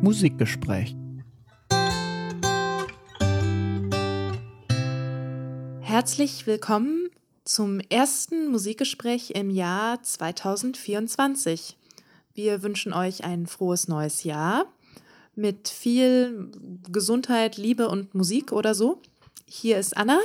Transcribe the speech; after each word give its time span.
Musikgespräch. 0.00 0.94
Herzlich 5.80 6.46
willkommen 6.46 7.08
zum 7.44 7.80
ersten 7.80 8.48
Musikgespräch 8.48 9.32
im 9.32 9.50
Jahr 9.50 10.00
2024. 10.00 11.76
Wir 12.32 12.62
wünschen 12.62 12.92
euch 12.92 13.24
ein 13.24 13.48
frohes 13.48 13.88
neues 13.88 14.22
Jahr 14.22 14.72
mit 15.34 15.68
viel 15.68 16.52
Gesundheit, 16.88 17.56
Liebe 17.56 17.88
und 17.88 18.14
Musik 18.14 18.52
oder 18.52 18.76
so. 18.76 19.02
Hier 19.46 19.78
ist 19.78 19.96
Anna. 19.96 20.20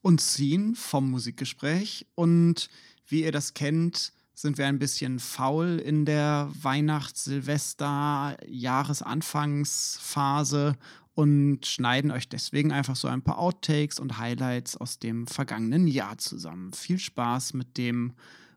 Und 0.00 0.20
Sin 0.20 0.76
vom 0.76 1.10
Musikgespräch. 1.10 2.06
Und 2.14 2.70
wie 3.08 3.24
ihr 3.24 3.32
das 3.32 3.54
kennt, 3.54 4.12
sind 4.36 4.56
wir 4.58 4.66
ein 4.66 4.78
bisschen 4.78 5.18
faul 5.18 5.78
in 5.78 6.04
der 6.04 6.50
Weihnachts-, 6.62 7.24
Silvester-, 7.24 8.36
Jahresanfangsphase 8.46 10.76
und 11.14 11.64
schneiden 11.64 12.10
euch 12.10 12.28
deswegen 12.28 12.70
einfach 12.70 12.96
so 12.96 13.08
ein 13.08 13.22
paar 13.22 13.38
Outtakes 13.38 13.98
und 13.98 14.18
Highlights 14.18 14.76
aus 14.76 14.98
dem 14.98 15.26
vergangenen 15.26 15.88
Jahr 15.88 16.18
zusammen. 16.18 16.74
Viel 16.74 16.98
Spaß 16.98 17.54
mit 17.54 17.78
dem 17.78 18.12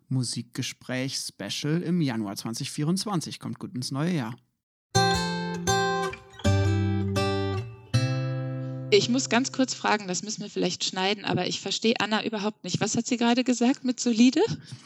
Musikgespräch-Special 0.09 1.81
im 1.81 2.01
Januar 2.01 2.35
2024. 2.35 3.39
Kommt 3.39 3.59
gut 3.59 3.73
ins 3.73 3.91
neue 3.91 4.13
Jahr. 4.13 4.35
Ich 8.91 9.09
muss 9.09 9.29
ganz 9.29 9.51
kurz 9.51 9.73
fragen, 9.73 10.07
das 10.07 10.23
müssen 10.23 10.41
wir 10.41 10.49
vielleicht 10.49 10.83
schneiden, 10.83 11.25
aber 11.25 11.47
ich 11.47 11.61
verstehe 11.61 11.93
Anna 11.99 12.25
überhaupt 12.25 12.63
nicht. 12.63 12.81
Was 12.81 12.97
hat 12.97 13.05
sie 13.05 13.17
gerade 13.17 13.43
gesagt 13.43 13.83
mit 13.83 13.99
solide? 13.99 14.41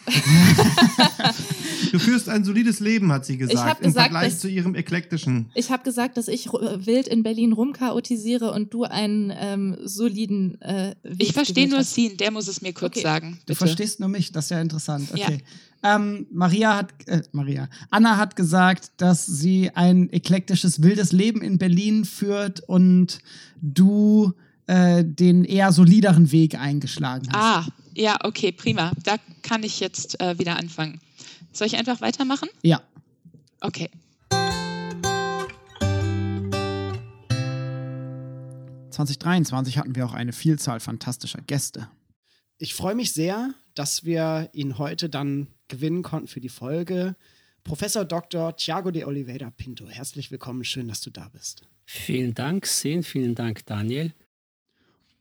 du 1.92 2.00
führst 2.00 2.28
ein 2.28 2.44
solides 2.44 2.80
Leben, 2.80 3.12
hat 3.12 3.26
sie 3.26 3.38
gesagt, 3.38 3.80
ich 3.80 3.86
im 3.86 3.92
gesagt, 3.92 4.12
Vergleich 4.12 4.40
zu 4.40 4.50
ihrem 4.50 4.76
eklektischen. 4.76 5.50
Ich 5.56 5.72
habe 5.72 5.84
gesagt, 5.84 6.18
dass 6.18 6.28
ich 6.28 6.52
wild 6.52 7.08
in 7.08 7.24
Berlin 7.24 7.54
rumchaotisiere 7.54 8.52
und 8.52 8.74
du 8.74 8.84
einen 8.84 9.32
ähm, 9.36 9.78
soliden 9.84 10.60
äh, 10.62 10.96
Weg 11.04 11.22
Ich 11.22 11.34
verstehe 11.34 11.70
nur 11.70 11.84
Sin, 11.84 12.18
der 12.18 12.32
muss 12.32 12.48
es 12.48 12.62
mir 12.62 12.74
kurz 12.74 12.98
okay. 12.98 13.04
sagen. 13.04 13.32
Bitte. 13.32 13.46
Du 13.46 13.56
verstehst 13.56 14.00
nur 14.00 14.10
mich, 14.10 14.32
das 14.32 14.46
ist 14.46 14.52
ja 14.52 14.62
interessant. 14.62 15.10
Okay. 15.12 15.40
Ja. 15.40 15.40
Ähm, 15.84 16.28
Maria 16.32 16.78
hat, 16.78 16.94
äh, 17.08 17.22
Maria, 17.34 17.68
Anna 17.92 18.16
hat 18.16 18.38
gesagt, 18.38 18.92
dass 18.98 19.26
sie 19.26 19.70
ein 19.76 20.10
eklektisches, 20.12 20.82
wildes 20.82 21.12
Leben 21.12 21.42
in 21.42 21.58
Berlin 21.58 22.06
führt 22.06 22.62
und 22.62 23.20
du 23.62 24.34
äh, 24.68 25.04
den 25.04 25.44
eher 25.44 25.74
solideren 25.74 26.32
Weg 26.32 26.58
eingeschlagen 26.58 27.28
hast. 27.34 27.68
Ah, 27.68 27.68
ja, 27.94 28.18
okay, 28.24 28.54
prima. 28.54 28.94
Da 29.04 29.18
kann 29.42 29.64
ich 29.64 29.82
jetzt 29.82 30.22
äh, 30.22 30.40
wieder 30.40 30.58
anfangen. 30.58 31.02
Soll 31.52 31.68
ich 31.68 31.76
einfach 31.76 32.00
weitermachen? 32.00 32.48
Ja. 32.62 32.82
Okay. 33.60 33.90
...2023 38.92 39.78
hatten 39.78 39.96
wir 39.96 40.06
auch 40.06 40.14
eine 40.14 40.34
Vielzahl 40.34 40.80
fantastischer 40.80 41.42
Gäste. 41.42 41.90
Ich 42.60 42.76
freue 42.76 42.94
mich 42.94 43.12
sehr, 43.12 43.56
dass 43.76 44.04
wir 44.04 44.50
ihn 44.54 44.78
heute 44.78 45.10
dann 45.10 45.48
gewinnen 45.68 46.04
konnten 46.04 46.28
für 46.28 46.42
die 46.42 46.50
Folge. 46.50 47.16
Professor 47.64 48.06
Dr. 48.06 48.56
Thiago 48.56 48.92
de 48.92 49.06
Oliveira 49.06 49.50
Pinto, 49.52 49.88
herzlich 49.88 50.32
willkommen, 50.32 50.64
schön, 50.64 50.88
dass 50.88 51.02
du 51.02 51.10
da 51.10 51.30
bist. 51.30 51.64
Vielen 51.86 52.34
Dank, 52.34 52.66
Sin, 52.66 53.04
vielen 53.04 53.36
Dank, 53.36 53.66
Daniel. 53.66 54.14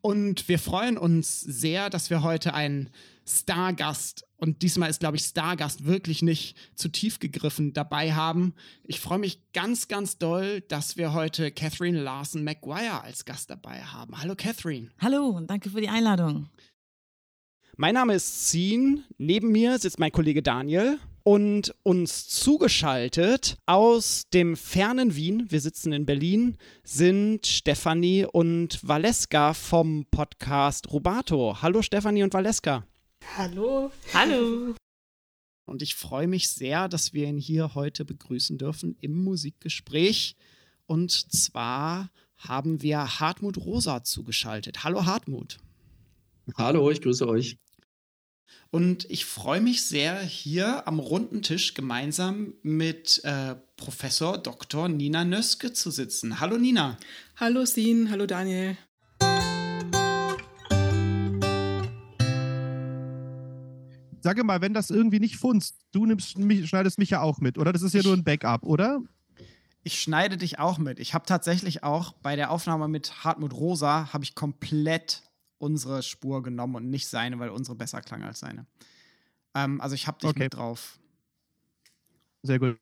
Und 0.01 0.49
wir 0.49 0.59
freuen 0.59 0.99
uns 0.99 1.41
sehr, 1.41 1.89
dass 1.89 2.11
wir 2.11 2.23
heute 2.23 2.55
einen 2.55 2.91
Stargast, 3.25 4.27
und 4.37 4.63
diesmal 4.63 4.91
ist, 4.91 4.99
glaube 4.99 5.17
ich, 5.17 5.23
Stargast 5.23 5.87
wirklich 5.87 6.23
nicht 6.23 6.57
zu 6.75 6.89
tief 6.89 7.21
gegriffen, 7.21 7.73
dabei 7.73 8.13
haben. 8.13 8.55
Ich 8.83 8.99
freue 8.99 9.21
mich 9.21 9.53
ganz, 9.53 9.87
ganz 9.87 10.19
doll, 10.19 10.61
dass 10.63 10.97
wir 10.97 11.13
heute 11.13 11.53
Catherine 11.53 12.03
Larson 12.03 12.43
McGuire 12.43 13.03
als 13.03 13.25
Gast 13.25 13.51
dabei 13.51 13.81
haben. 13.83 14.21
Hallo, 14.21 14.35
Catherine. 14.37 14.91
Hallo 14.99 15.29
und 15.29 15.49
danke 15.49 15.71
für 15.71 15.81
die 15.81 15.89
Einladung. 15.89 16.49
Mein 17.79 17.95
Name 17.95 18.15
ist 18.15 18.49
Zin. 18.49 19.05
Neben 19.17 19.51
mir 19.51 19.79
sitzt 19.79 19.99
mein 19.99 20.13
Kollege 20.13 20.43
Daniel 20.43 20.99
und 21.25 21.75
uns 21.83 22.29
zugeschaltet 22.29 23.57
aus 23.65 24.25
dem 24.35 24.57
fernen 24.59 25.17
Wien, 25.17 25.47
wir 25.49 25.61
sitzen 25.61 25.93
in 25.93 26.05
Berlin, 26.05 26.59
sind 26.85 27.47
Stefanie 27.47 28.27
und 28.31 28.87
Valeska 28.87 29.55
vom 29.55 30.05
Podcast 30.11 30.93
Rubato. 30.93 31.63
Hallo 31.63 31.81
Stefanie 31.81 32.23
und 32.23 32.35
Valeska. 32.35 32.87
Hallo. 33.39 33.91
Hallo. 34.13 34.75
Und 35.65 35.81
ich 35.81 35.95
freue 35.95 36.27
mich 36.27 36.51
sehr, 36.51 36.91
dass 36.91 37.15
wir 37.15 37.27
ihn 37.27 37.39
hier 37.39 37.75
heute 37.75 38.05
begrüßen 38.05 38.59
dürfen 38.59 38.99
im 39.01 39.25
Musikgespräch. 39.25 40.37
Und 40.85 41.11
zwar 41.11 42.11
haben 42.37 42.83
wir 42.83 43.19
Hartmut 43.19 43.57
Rosa 43.57 44.05
zugeschaltet. 44.05 44.85
Hallo 44.85 45.07
Hartmut. 45.07 45.59
Hallo, 46.57 46.91
ich 46.91 47.01
grüße 47.01 47.29
euch. 47.29 47.57
Und 48.71 49.09
ich 49.09 49.25
freue 49.27 49.61
mich 49.61 49.85
sehr, 49.85 50.19
hier 50.21 50.89
am 50.89 50.99
runden 50.99 51.43
Tisch 51.43 51.75
gemeinsam 51.75 52.55
mit 52.63 53.23
äh, 53.23 53.55
Professor 53.77 54.39
Dr. 54.39 54.89
Nina 54.89 55.25
Nöske 55.25 55.73
zu 55.73 55.93
sitzen. 55.93 56.41
Hallo 56.41 56.59
Nina. 56.59 56.99
Hallo 57.37 57.65
Sin, 57.65 58.11
hallo 58.11 58.27
Daniel. 58.27 58.77
Sage 64.21 64.43
mal, 64.43 64.61
wenn 64.61 64.75
das 64.75 64.91
irgendwie 64.91 65.21
nicht 65.21 65.37
funzt, 65.37 65.77
du 65.93 66.07
nimmst 66.07 66.39
mich, 66.39 66.69
schneidest 66.69 66.99
mich 66.99 67.11
ja 67.11 67.21
auch 67.21 67.39
mit, 67.39 67.59
oder? 67.59 67.73
Das 67.73 67.83
ist 67.83 67.95
ja 67.95 68.03
nur 68.03 68.15
ein 68.15 68.25
Backup, 68.25 68.65
oder? 68.65 69.01
Ich 69.85 70.01
schneide 70.01 70.37
dich 70.37 70.59
auch 70.59 70.79
mit. 70.79 70.99
Ich 70.99 71.15
habe 71.15 71.25
tatsächlich 71.25 71.85
auch 71.85 72.13
bei 72.15 72.35
der 72.35 72.51
Aufnahme 72.51 72.89
mit 72.89 73.25
Hartmut 73.25 73.53
Rosa 73.53 74.13
habe 74.13 74.25
ich 74.25 74.35
komplett 74.35 75.23
unsere 75.63 76.03
Spur 76.03 76.43
genommen 76.43 76.75
und 76.75 76.91
nicht 76.91 77.07
seine, 77.07 77.39
weil 77.39 77.51
unsere 77.51 77.77
besser 77.77 78.01
klang 78.01 78.25
als 78.25 78.41
seine. 78.41 78.67
Ähm, 79.55 79.81
also 79.81 79.95
ich 79.95 80.09
habe 80.09 80.19
dich 80.19 80.31
okay. 80.31 80.45
mit 80.45 80.55
drauf. 80.55 80.99
Sehr 82.43 82.59
gut. 82.59 82.79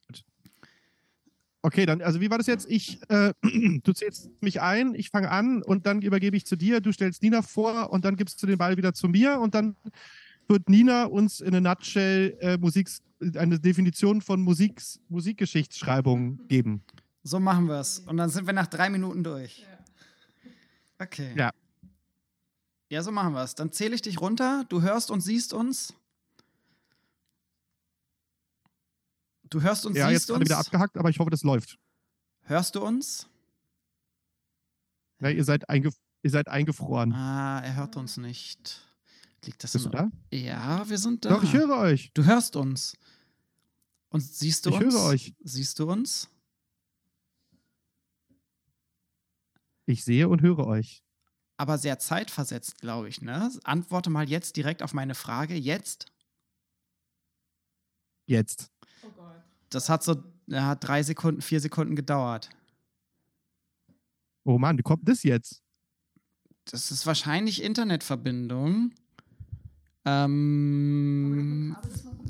Okay, 1.63 1.85
dann, 1.85 2.01
also 2.01 2.23
wie 2.23 2.31
war 2.31 2.39
das 2.39 2.47
jetzt? 2.47 2.71
Ich, 2.71 2.99
äh, 3.11 3.35
du 3.85 3.93
zählst 3.93 4.31
mich 4.41 4.63
ein, 4.63 4.95
ich 4.95 5.11
fange 5.11 5.31
an 5.31 5.63
und 5.63 5.85
dann 5.87 6.01
übergebe 6.01 6.37
ich 6.39 6.47
zu 6.47 6.57
dir, 6.57 6.81
du 6.81 6.91
stellst 6.91 7.23
Nina 7.23 7.43
vor 7.43 7.93
und 7.93 8.07
dann 8.07 8.17
gibst 8.17 8.43
du 8.43 8.47
den 8.47 8.57
Ball 8.57 8.79
wieder 8.79 8.95
zu 8.95 9.09
mir 9.09 9.39
und 9.39 9.55
dann 9.55 9.77
wird 10.49 10.71
Nina 10.71 11.05
uns 11.05 11.43
in 11.43 11.55
a 11.55 11.61
nutshell 11.61 12.39
äh, 12.41 12.57
Musik, 12.57 12.89
eine 13.35 13.61
Definition 13.61 14.23
von 14.23 14.41
Musiks, 14.41 15.01
Musikgeschichtsschreibung 15.11 16.49
geben. 16.49 16.83
So 17.23 17.39
machen 17.39 17.67
wir 17.67 17.79
es. 17.81 17.99
Und 17.99 18.17
dann 18.17 18.31
sind 18.31 18.47
wir 18.47 18.55
nach 18.55 18.67
drei 18.67 18.89
Minuten 18.89 19.23
durch. 19.23 19.67
Okay. 20.99 21.35
Ja. 21.37 21.51
Ja, 22.91 23.05
so 23.05 23.13
machen 23.13 23.35
wir 23.35 23.45
es. 23.45 23.55
Dann 23.55 23.71
zähle 23.71 23.95
ich 23.95 24.03
dich 24.03 24.21
runter. 24.21 24.65
Du 24.69 24.83
hörst 24.83 25.13
und 25.13 25.21
siehst 25.21 25.53
uns. 25.53 25.95
Du 29.45 29.63
hörst 29.63 29.87
und 29.87 29.97
ja, 29.97 30.09
siehst 30.09 30.29
jetzt 30.29 30.31
uns. 30.31 30.41
wieder 30.41 30.59
abgehackt, 30.59 30.99
aber 30.99 31.09
ich 31.09 31.21
hoffe, 31.21 31.31
das 31.31 31.45
läuft. 31.45 31.79
Hörst 32.43 32.75
du 32.75 32.85
uns? 32.85 33.29
Ja, 35.21 35.29
ihr 35.29 35.45
seid, 35.45 35.69
eingef 35.69 35.95
ihr 36.23 36.31
seid 36.31 36.49
eingefroren. 36.49 37.13
Ah, 37.13 37.61
er 37.61 37.77
hört 37.77 37.97
uns 37.97 38.17
nicht. 38.17 38.85
Liegt 39.45 39.63
das 39.63 39.73
Bist 39.73 39.87
du 39.87 39.91
da? 39.91 40.11
Ja, 40.33 40.89
wir 40.89 40.99
sind 40.99 41.25
da. 41.25 41.31
Doch, 41.31 41.45
ich 41.45 41.53
höre 41.53 41.79
euch. 41.79 42.11
Du 42.13 42.25
hörst 42.25 42.57
uns. 42.57 42.97
Und 44.09 44.21
siehst 44.21 44.67
du 44.67 44.71
ich 44.71 44.77
uns? 44.77 44.95
Ich 44.95 45.01
höre 45.01 45.07
euch. 45.07 45.35
Siehst 45.45 45.79
du 45.79 45.89
uns? 45.89 46.29
Ich 49.87 50.05
sehe 50.05 50.29
und 50.29 50.43
höre 50.43 50.67
euch 50.67 51.05
aber 51.61 51.77
sehr 51.77 51.99
zeitversetzt, 51.99 52.81
glaube 52.81 53.11
ich. 53.11 53.21
Ne? 53.21 53.53
Antworte 53.65 54.09
mal 54.09 54.27
jetzt 54.27 54.57
direkt 54.57 54.83
auf 54.83 54.95
meine 54.95 55.15
Frage. 55.15 55.55
Jetzt? 55.55 56.07
Jetzt. 58.25 58.71
Oh 59.03 59.11
Gott. 59.15 59.43
Das 59.69 59.91
hat 59.91 60.03
so 60.03 60.25
ja, 60.47 60.75
drei 60.75 61.03
Sekunden, 61.03 61.43
vier 61.43 61.61
Sekunden 61.61 61.97
gedauert. 61.97 62.49
Oh 64.45 64.57
Mann, 64.57 64.79
wie 64.79 64.83
kommt 64.83 65.07
das 65.07 65.23
jetzt? 65.23 65.63
Das 66.65 66.91
ist 66.91 67.05
wahrscheinlich 67.05 67.63
Internetverbindung. 67.63 68.93
Ähm, 70.07 71.77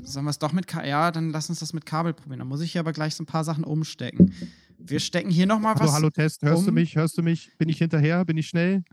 sollen 0.03 0.25
wir 0.25 0.31
es 0.31 0.39
doch 0.39 0.51
mit 0.51 0.67
Kabel? 0.67 0.89
Ja, 0.89 1.09
dann 1.09 1.29
lass 1.29 1.49
uns 1.49 1.59
das 1.59 1.71
mit 1.71 1.85
Kabel 1.85 2.13
probieren. 2.13 2.39
Da 2.39 2.45
muss 2.45 2.59
ich 2.59 2.73
hier 2.73 2.81
aber 2.81 2.91
gleich 2.91 3.15
so 3.15 3.23
ein 3.23 3.27
paar 3.27 3.45
Sachen 3.45 3.63
umstecken. 3.63 4.33
Wir 4.77 4.99
stecken 4.99 5.29
hier 5.29 5.45
nochmal 5.45 5.75
was. 5.75 5.83
Hallo, 5.83 5.93
hallo 5.93 6.09
Test, 6.09 6.41
hörst 6.41 6.59
um. 6.59 6.65
du 6.65 6.71
mich? 6.73 6.97
Hörst 6.97 7.17
du 7.17 7.23
mich? 7.23 7.57
Bin 7.57 7.69
ich 7.69 7.77
hinterher? 7.77 8.25
Bin 8.25 8.35
ich 8.35 8.49
schnell? 8.49 8.83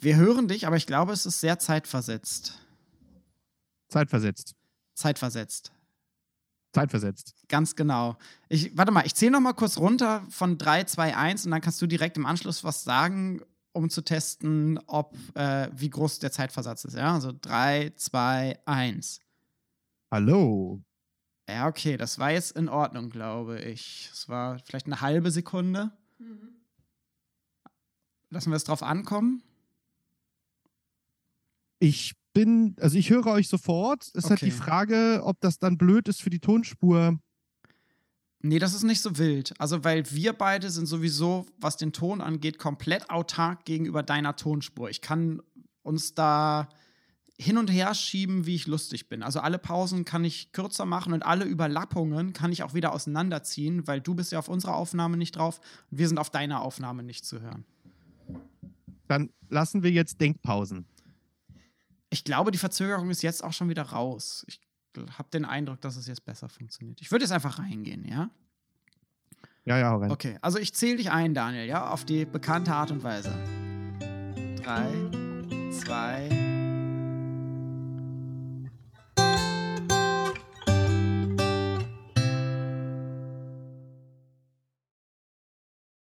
Wir 0.00 0.16
hören 0.16 0.46
dich, 0.46 0.66
aber 0.66 0.76
ich 0.76 0.86
glaube, 0.86 1.12
es 1.12 1.26
ist 1.26 1.40
sehr 1.40 1.58
zeitversetzt. 1.58 2.58
Zeitversetzt. 3.88 4.54
Zeitversetzt. 4.94 5.72
Zeitversetzt. 6.72 7.34
Ganz 7.48 7.74
genau. 7.74 8.16
Ich, 8.48 8.76
warte 8.76 8.92
mal, 8.92 9.06
ich 9.06 9.14
zähle 9.14 9.32
noch 9.32 9.40
mal 9.40 9.54
kurz 9.54 9.78
runter 9.78 10.24
von 10.28 10.58
3, 10.58 10.84
2, 10.84 11.16
1 11.16 11.44
und 11.46 11.50
dann 11.50 11.60
kannst 11.60 11.82
du 11.82 11.86
direkt 11.86 12.16
im 12.16 12.26
Anschluss 12.26 12.62
was 12.62 12.84
sagen, 12.84 13.40
um 13.72 13.90
zu 13.90 14.02
testen, 14.02 14.78
ob 14.86 15.16
äh, 15.34 15.68
wie 15.72 15.90
groß 15.90 16.20
der 16.20 16.30
Zeitversatz 16.30 16.84
ist. 16.84 16.94
Ja, 16.94 17.14
also 17.14 17.32
3, 17.40 17.92
2, 17.96 18.60
1. 18.66 19.20
Hallo. 20.12 20.82
Ja, 21.48 21.66
okay, 21.66 21.96
das 21.96 22.18
war 22.18 22.30
jetzt 22.30 22.52
in 22.52 22.68
Ordnung, 22.68 23.08
glaube 23.08 23.60
ich. 23.60 24.10
Es 24.12 24.28
war 24.28 24.58
vielleicht 24.60 24.86
eine 24.86 25.00
halbe 25.00 25.30
Sekunde. 25.30 25.90
Mhm. 26.18 26.54
Lassen 28.30 28.50
wir 28.50 28.56
es 28.56 28.64
drauf 28.64 28.82
ankommen? 28.82 29.42
Ich 31.78 32.14
bin, 32.32 32.76
also 32.80 32.98
ich 32.98 33.10
höre 33.10 33.26
euch 33.26 33.48
sofort. 33.48 34.02
Es 34.02 34.08
ist 34.08 34.24
okay. 34.24 34.30
halt 34.30 34.42
die 34.42 34.50
Frage, 34.50 35.22
ob 35.24 35.40
das 35.40 35.58
dann 35.58 35.78
blöd 35.78 36.08
ist 36.08 36.22
für 36.22 36.30
die 36.30 36.40
Tonspur. 36.40 37.18
Nee, 38.40 38.58
das 38.58 38.74
ist 38.74 38.84
nicht 38.84 39.00
so 39.00 39.18
wild. 39.18 39.52
Also, 39.58 39.82
weil 39.82 40.08
wir 40.12 40.32
beide 40.32 40.70
sind 40.70 40.86
sowieso, 40.86 41.46
was 41.58 41.76
den 41.76 41.92
Ton 41.92 42.20
angeht, 42.20 42.58
komplett 42.58 43.10
autark 43.10 43.64
gegenüber 43.64 44.02
deiner 44.02 44.36
Tonspur. 44.36 44.90
Ich 44.90 45.00
kann 45.00 45.42
uns 45.82 46.14
da 46.14 46.68
hin 47.40 47.56
und 47.56 47.70
her 47.70 47.94
schieben, 47.94 48.46
wie 48.46 48.56
ich 48.56 48.66
lustig 48.66 49.08
bin. 49.08 49.22
Also 49.22 49.40
alle 49.40 49.58
Pausen 49.58 50.04
kann 50.04 50.24
ich 50.24 50.52
kürzer 50.52 50.84
machen 50.84 51.12
und 51.12 51.24
alle 51.24 51.44
Überlappungen 51.44 52.32
kann 52.32 52.50
ich 52.50 52.64
auch 52.64 52.74
wieder 52.74 52.92
auseinanderziehen, 52.92 53.86
weil 53.86 54.00
du 54.00 54.14
bist 54.14 54.32
ja 54.32 54.40
auf 54.40 54.48
unserer 54.48 54.74
Aufnahme 54.74 55.16
nicht 55.16 55.36
drauf 55.36 55.60
und 55.90 55.98
wir 55.98 56.08
sind 56.08 56.18
auf 56.18 56.30
deiner 56.30 56.62
Aufnahme 56.62 57.04
nicht 57.04 57.24
zu 57.24 57.40
hören. 57.40 57.64
Dann 59.06 59.30
lassen 59.48 59.82
wir 59.82 59.92
jetzt 59.92 60.20
Denkpausen. 60.20 60.84
Ich 62.10 62.24
glaube, 62.24 62.50
die 62.50 62.58
Verzögerung 62.58 63.10
ist 63.10 63.22
jetzt 63.22 63.44
auch 63.44 63.52
schon 63.52 63.68
wieder 63.68 63.82
raus. 63.82 64.44
Ich 64.48 64.60
habe 65.16 65.28
den 65.30 65.44
Eindruck, 65.44 65.80
dass 65.80 65.96
es 65.96 66.06
jetzt 66.06 66.24
besser 66.24 66.48
funktioniert. 66.48 67.00
Ich 67.00 67.10
würde 67.10 67.24
jetzt 67.24 67.32
einfach 67.32 67.58
reingehen, 67.58 68.04
ja? 68.06 68.30
Ja, 69.64 69.78
ja, 69.78 69.94
rein. 69.94 70.10
Okay, 70.10 70.38
also 70.40 70.58
ich 70.58 70.74
zähle 70.74 70.96
dich 70.96 71.10
ein, 71.10 71.34
Daniel, 71.34 71.66
ja, 71.66 71.90
auf 71.90 72.04
die 72.04 72.24
bekannte 72.24 72.72
Art 72.72 72.90
und 72.90 73.02
Weise. 73.02 73.30
Drei, 74.62 74.90
zwei, 75.70 76.47